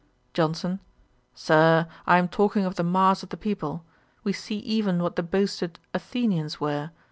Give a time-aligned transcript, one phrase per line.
[0.33, 0.79] JOHNSON.
[1.35, 3.85] 'Sir, I am talking of the mass of the people.
[4.23, 6.89] We see even what the boasted Athenians were.